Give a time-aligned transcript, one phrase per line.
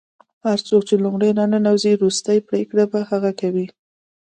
[0.45, 3.67] هر څوک چې لومړی راننوځي وروستۍ پرېکړه به هغه کوي.